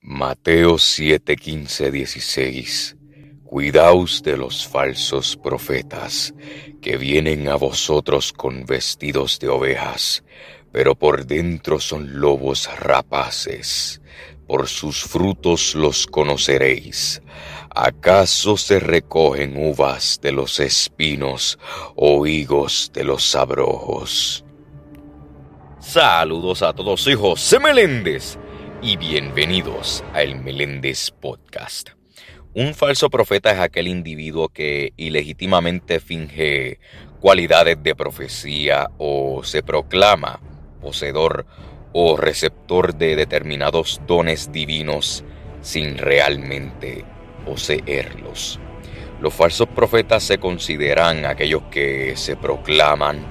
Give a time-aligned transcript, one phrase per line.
[0.00, 2.96] Mateo 7, 15, 16.
[3.44, 6.32] Cuidaos de los falsos profetas,
[6.80, 10.22] que vienen a vosotros con vestidos de ovejas,
[10.70, 14.00] pero por dentro son lobos rapaces.
[14.46, 17.20] Por sus frutos los conoceréis.
[17.68, 21.58] ¿Acaso se recogen uvas de los espinos
[21.96, 24.44] o higos de los abrojos?
[25.80, 28.38] Saludos a todos, José Meléndez
[28.80, 31.90] y bienvenidos a El Meléndez Podcast.
[32.54, 36.78] Un falso profeta es aquel individuo que ilegítimamente finge
[37.20, 40.40] cualidades de profecía o se proclama
[40.80, 41.44] poseedor
[41.92, 45.24] o receptor de determinados dones divinos
[45.60, 47.04] sin realmente
[47.44, 48.60] poseerlos.
[49.20, 53.26] Los falsos profetas se consideran aquellos que se proclaman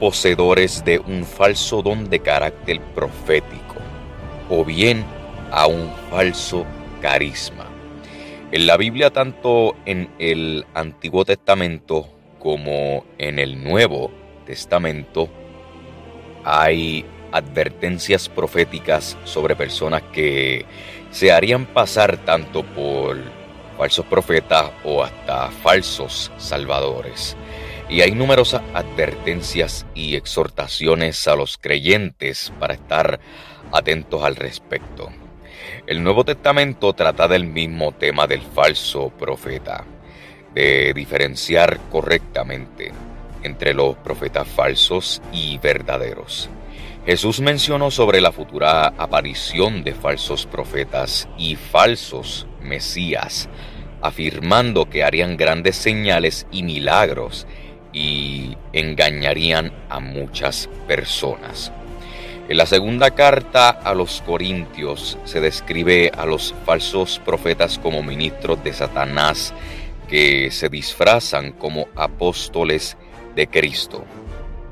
[0.00, 3.83] poseedores de un falso don de carácter profético
[4.48, 5.04] o bien
[5.50, 6.64] a un falso
[7.00, 7.66] carisma.
[8.52, 14.10] En la Biblia, tanto en el Antiguo Testamento como en el Nuevo
[14.46, 15.28] Testamento,
[16.44, 20.64] hay advertencias proféticas sobre personas que
[21.10, 23.18] se harían pasar tanto por
[23.76, 27.36] falsos profetas o hasta falsos salvadores.
[27.88, 33.20] Y hay numerosas advertencias y exhortaciones a los creyentes para estar
[33.72, 35.10] atentos al respecto.
[35.86, 39.84] El Nuevo Testamento trata del mismo tema del falso profeta,
[40.54, 42.92] de diferenciar correctamente
[43.42, 46.48] entre los profetas falsos y verdaderos.
[47.06, 53.48] Jesús mencionó sobre la futura aparición de falsos profetas y falsos mesías,
[54.00, 57.46] afirmando que harían grandes señales y milagros
[57.92, 61.70] y engañarían a muchas personas.
[62.46, 68.62] En la segunda carta a los Corintios se describe a los falsos profetas como ministros
[68.62, 69.54] de Satanás
[70.08, 72.98] que se disfrazan como apóstoles
[73.34, 74.04] de Cristo.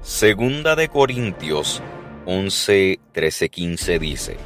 [0.00, 1.82] Segunda de Corintios
[2.24, 4.36] 11, 13, 15 dice,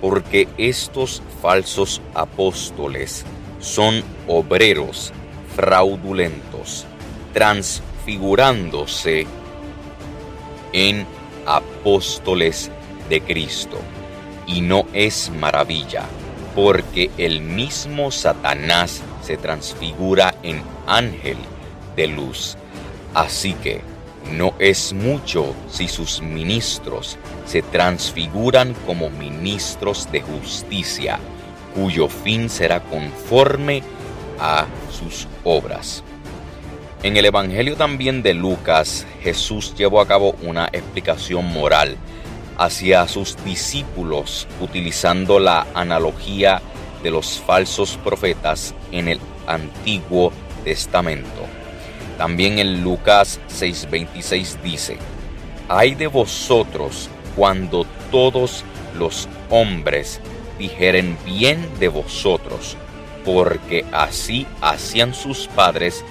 [0.00, 3.24] porque estos falsos apóstoles
[3.58, 5.12] son obreros
[5.56, 6.86] fraudulentos,
[7.32, 9.26] transfigurándose
[10.72, 11.06] en
[11.46, 12.70] apóstoles
[13.08, 13.78] de Cristo.
[14.46, 16.04] Y no es maravilla,
[16.54, 21.36] porque el mismo Satanás se transfigura en ángel
[21.96, 22.56] de luz.
[23.14, 23.82] Así que
[24.30, 31.18] no es mucho si sus ministros se transfiguran como ministros de justicia,
[31.74, 33.82] cuyo fin será conforme
[34.38, 36.04] a sus obras.
[37.02, 41.96] En el Evangelio también de Lucas, Jesús llevó a cabo una explicación moral
[42.56, 46.62] hacia sus discípulos utilizando la analogía
[47.02, 49.18] de los falsos profetas en el
[49.48, 50.32] Antiguo
[50.62, 51.42] Testamento.
[52.18, 54.96] También en Lucas 6:26 dice,
[55.68, 58.64] Hay de vosotros cuando todos
[58.96, 60.20] los hombres
[60.56, 62.76] dijeren bien de vosotros,
[63.24, 66.04] porque así hacían sus padres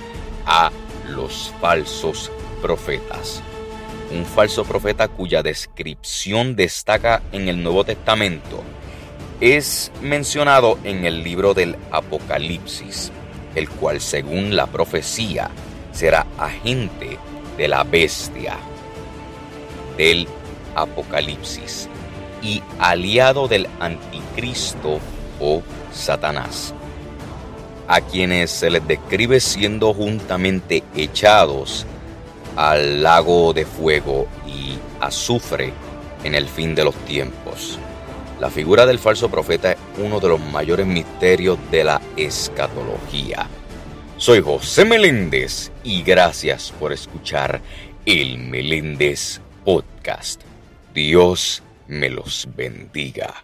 [0.45, 0.71] a
[1.09, 2.31] los falsos
[2.61, 3.41] profetas.
[4.11, 8.63] Un falso profeta cuya descripción destaca en el Nuevo Testamento
[9.39, 13.11] es mencionado en el libro del Apocalipsis,
[13.55, 15.49] el cual según la profecía
[15.91, 17.17] será agente
[17.57, 18.57] de la bestia
[19.97, 20.27] del
[20.75, 21.89] Apocalipsis
[22.41, 24.99] y aliado del anticristo
[25.39, 26.73] o Satanás
[27.87, 31.85] a quienes se les describe siendo juntamente echados
[32.55, 35.73] al lago de fuego y azufre
[36.23, 37.79] en el fin de los tiempos.
[38.39, 43.47] La figura del falso profeta es uno de los mayores misterios de la escatología.
[44.17, 47.61] Soy José Meléndez y gracias por escuchar
[48.05, 50.41] el Meléndez Podcast.
[50.93, 53.43] Dios me los bendiga.